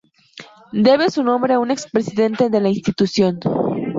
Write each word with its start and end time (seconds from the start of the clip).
Debe 0.73 1.11
su 1.11 1.21
nombre 1.23 1.53
a 1.53 1.59
un 1.59 1.69
expresidente 1.69 2.49
de 2.49 2.59
la 2.59 2.69
institución. 2.69 3.39